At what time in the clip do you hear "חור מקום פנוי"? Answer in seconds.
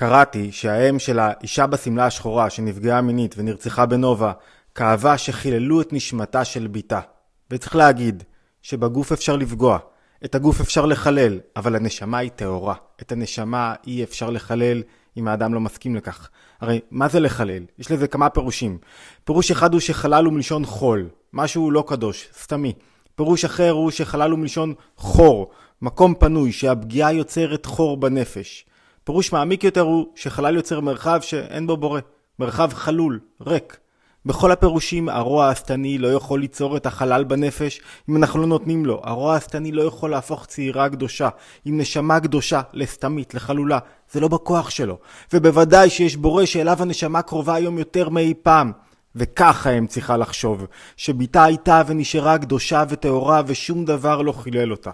24.96-26.52